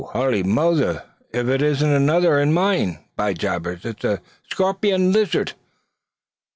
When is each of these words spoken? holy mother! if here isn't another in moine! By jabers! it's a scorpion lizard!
holy 0.13 0.41
mother! 0.41 1.03
if 1.31 1.45
here 1.45 1.63
isn't 1.63 1.91
another 1.91 2.39
in 2.39 2.51
moine! 2.51 2.97
By 3.15 3.33
jabers! 3.35 3.85
it's 3.85 4.03
a 4.03 4.19
scorpion 4.49 5.11
lizard! 5.11 5.53